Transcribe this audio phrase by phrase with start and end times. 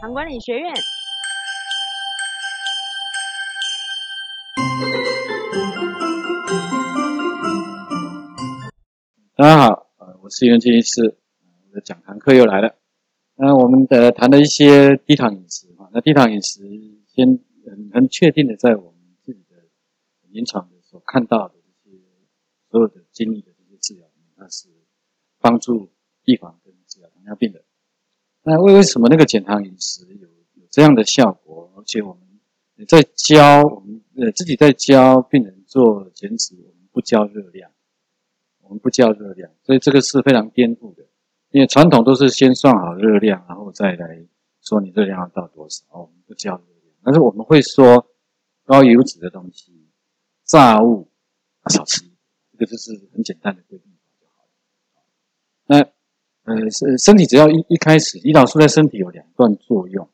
[0.00, 0.74] 糖管理学院。
[9.34, 11.16] 大家好，呃，我是袁建医师，
[11.68, 12.76] 我的讲堂课又来了。
[13.36, 16.60] 那我们的谈了一些低糖饮食啊，那低糖饮食
[17.08, 19.56] 先很很确定的在我们自己的
[20.28, 21.96] 临床的所看到的这些
[22.70, 24.06] 所有的经历的这些治疗，
[24.36, 24.68] 它是
[25.40, 25.90] 帮助
[26.24, 27.65] 预防跟治疗糖尿病的。
[28.46, 31.72] 那为为什么那个减糖饮食有有这样的效果？
[31.76, 37.70] 而且我们在教我们呃自己在教病人做减脂，我们不教热量。
[38.60, 41.04] 我们不教热量，所以这个是非常颠覆的。
[41.50, 44.26] 因为传统都是先算好热量，然后再来
[44.60, 45.84] 说你热量要到多少。
[45.92, 48.10] 我们不教热量，但是我们会说
[48.64, 49.72] 高油脂的东西、
[50.44, 51.08] 炸物
[51.68, 52.02] 少吃。
[52.52, 54.50] 这个就是很简单的规定就好了。
[55.66, 55.88] 那
[56.46, 60.08] 呃，身身体只要一一开始，胰岛素在身体有两段作用。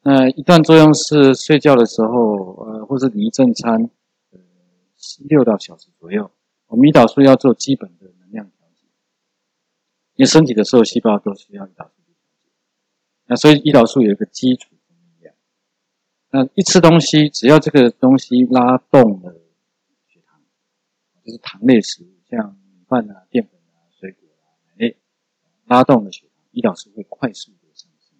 [0.00, 3.90] 那一段作用是睡觉的时候，呃，或是离正餐，
[4.32, 4.40] 呃，
[5.28, 6.30] 六到小时左右。
[6.68, 8.86] 我们胰岛素要做基本的能量调节，
[10.14, 12.50] 因为身体的所有细胞都需要胰岛素调节。
[13.26, 15.34] 那所以胰岛素有一个基础分泌量。
[16.30, 19.32] 那一吃东西，只要这个东西拉动了
[20.06, 20.40] 血糖，
[21.22, 23.55] 就是糖类食物，像米饭啊、淀粉、
[25.66, 28.18] 拉动的血糖，胰岛素会快速的上升。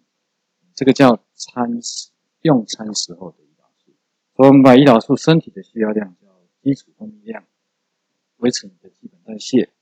[0.75, 3.91] 这个叫餐食，用餐时候的胰岛素。
[4.35, 6.27] 所以我们把胰岛素身体的需要量叫
[6.61, 7.45] 基础分泌量。
[8.37, 9.73] 维持你的基本代谢，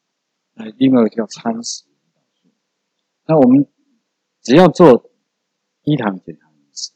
[0.53, 2.49] 那另外一个叫餐食胰岛素。
[3.25, 3.67] 那我们
[4.41, 5.11] 只要做
[5.83, 6.93] 低糖减糖饮食，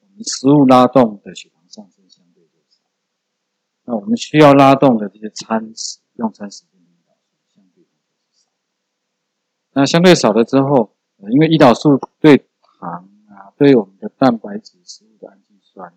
[0.00, 2.82] 我们食物拉动的血糖上升相对就少。
[3.84, 7.84] 那我们需要拉动的这些餐食用餐时间的胰岛素相对
[8.30, 8.50] 少。
[9.72, 10.96] 那相对少了之后，
[11.30, 15.94] 因为胰岛素对糖啊，对我们的蛋白质食物的氨基酸，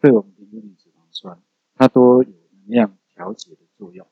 [0.00, 1.38] 对我们的游离脂肪酸，
[1.74, 4.06] 它都有能量调节的作用。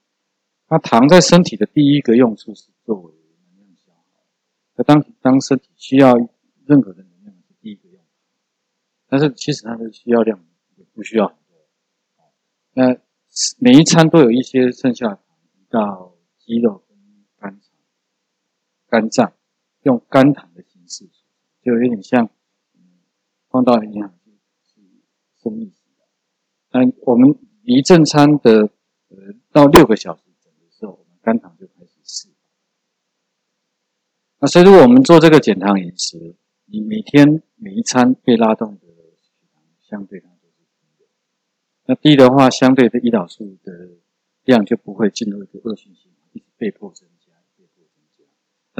[0.69, 3.15] 那糖在身体的第一个用处是作为
[3.55, 4.27] 能量消耗。
[4.77, 6.15] 那当当身体需要
[6.67, 8.03] 任何的能量是第一个用，
[9.09, 10.45] 但是其实它的需要量
[10.77, 11.67] 也不需要很多。
[12.75, 12.99] 那
[13.59, 15.19] 每一餐都有一些剩下
[15.71, 16.99] 到肌肉跟
[17.39, 17.71] 肝脏、
[18.89, 19.33] 肝脏，
[19.83, 21.09] 用肝糖的形式，
[21.63, 22.31] 就有点像
[23.49, 24.09] 放到营养
[24.65, 24.81] 是
[25.43, 26.07] 生命型的。
[26.71, 28.71] 那我们离正餐的
[29.09, 29.17] 呃
[29.53, 31.05] 到六个小时整的时候，我们。
[31.21, 32.37] 肝糖就开始释放。
[34.39, 41.05] 那所以，如果我们做这个减糖饮食，你每天每一餐被拉动的血糖相对它就是低的。
[41.85, 43.91] 那低的话，相对的胰岛素的
[44.45, 47.07] 量就不会进入一个恶性循环，一直被迫增，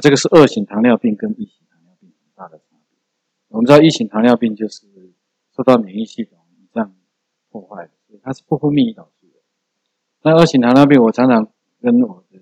[0.01, 2.99] 这个是二型糖尿病跟一型糖尿病很大的差别。
[3.49, 4.87] 我们知道一型糖尿病就是
[5.57, 6.39] 受到免疫系统
[6.73, 6.95] 这样
[7.51, 9.41] 破坏，所以它是不分泌胰岛素的。
[10.23, 11.51] 那二型糖尿病，我常常
[11.81, 12.39] 跟我的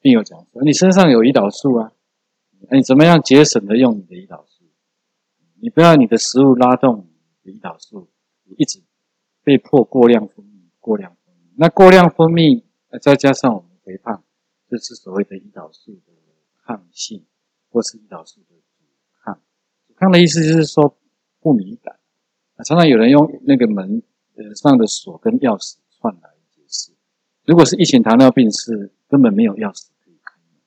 [0.00, 1.92] 病友讲说：“你身上有胰岛素啊，
[2.70, 4.64] 那你怎么样节省的用你的胰岛素？
[5.60, 7.06] 你不要你的食物拉动
[7.42, 8.08] 你的胰岛素，
[8.56, 8.82] 一直
[9.44, 11.52] 被迫过量分泌，过量分泌。
[11.56, 12.64] 那过量分泌，
[13.02, 14.24] 再加上我们肥胖，
[14.70, 16.00] 就是所谓的胰岛素
[16.70, 17.26] 抗性，
[17.70, 18.84] 或是胰岛素的阻
[19.24, 19.42] 抗。
[19.88, 20.96] 阻抗的意思就是说
[21.40, 21.98] 不敏感。
[22.64, 24.02] 常常有人用那个门
[24.36, 26.92] 呃上的锁跟钥匙串来解释。”
[27.44, 30.60] 如果是一型糖尿病，是根本没有钥匙可以开门。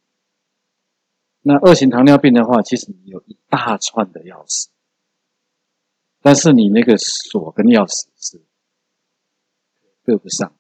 [1.44, 4.68] 那二型糖尿病的话，其实你有一大串的钥匙，
[6.22, 8.42] 但是你那个锁跟钥匙是
[10.04, 10.54] 对不上。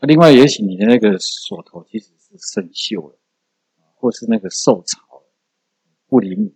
[0.00, 3.18] 另外，也许你的那个锁头其实是生锈了，
[3.98, 5.22] 或是那个受潮
[6.06, 6.54] 不灵敏。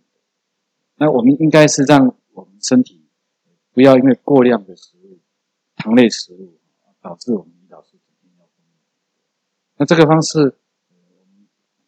[0.95, 3.09] 那我们应该是让我们身体
[3.71, 5.19] 不要因为过量的食物、
[5.75, 6.59] 糖类食物
[7.01, 8.47] 导致我们胰岛素抵抗。
[9.75, 10.55] 那这个方式，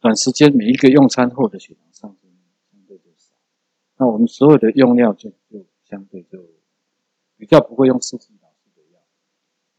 [0.01, 2.29] 短时间每一个用餐后的血糖上升
[2.71, 3.35] 相对就少，
[3.97, 6.43] 那我们所有的用料就就相对就
[7.37, 8.99] 比较不会用刺激胰岛素的药。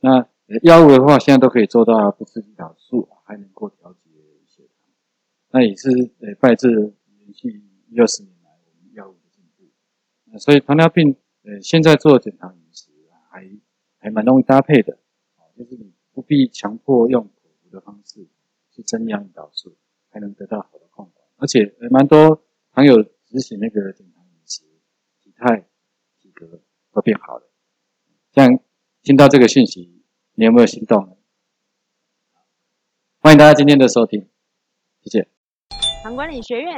[0.00, 0.28] 那
[0.62, 3.85] 药物的话，现在都可以做到不刺激胰岛素，还能够调。
[5.56, 5.88] 那也是
[6.20, 9.64] 呃拜这连续一二十年来我们药物的进步。
[10.24, 12.90] 那所以糖尿病呃现在做减糖饮食
[13.30, 13.50] 还
[13.96, 14.98] 还蛮容易搭配的，
[15.56, 17.42] 就是你不必强迫用口服。
[17.68, 18.26] 的方式
[18.70, 19.76] 去增量胰岛素，
[20.08, 22.42] 还能得到好的控管，而且蛮多
[22.72, 24.62] 朋友执行那个减糖饮食，
[25.20, 25.68] 体态、
[26.20, 26.62] 体格
[26.92, 27.50] 都变好了。
[28.32, 28.60] 像
[29.02, 30.04] 听到这个讯息，
[30.36, 31.16] 你有没有心动呢？
[33.18, 34.28] 欢迎大家今天的收听，
[35.02, 35.35] 谢谢。
[36.14, 36.76] 管理学院